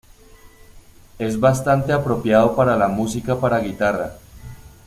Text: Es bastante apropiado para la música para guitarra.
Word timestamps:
Es 1.19 1.39
bastante 1.39 1.93
apropiado 1.93 2.55
para 2.55 2.75
la 2.75 2.87
música 2.87 3.39
para 3.39 3.59
guitarra. 3.59 4.13